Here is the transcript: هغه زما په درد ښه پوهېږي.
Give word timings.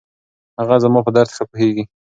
هغه 0.59 0.75
زما 0.83 0.99
په 1.05 1.11
درد 1.15 1.29
ښه 1.35 1.43
پوهېږي. 1.49 1.83